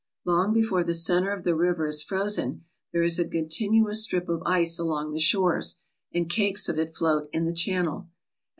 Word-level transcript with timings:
Long 0.25 0.51
before 0.51 0.83
the 0.83 0.95
centre 0.95 1.29
of 1.31 1.43
the 1.43 1.53
river 1.55 1.85
is 1.85 2.01
frozen, 2.01 2.65
there 2.91 3.03
is 3.03 3.19
a 3.19 3.27
continuous 3.27 4.03
strip 4.03 4.29
of 4.29 4.41
ice 4.47 4.79
along 4.79 5.13
the 5.13 5.19
shores, 5.19 5.75
and 6.11 6.27
cakes 6.27 6.67
of 6.67 6.79
it 6.79 6.95
float 6.95 7.29
in 7.31 7.45
the 7.45 7.53
channel. 7.53 8.07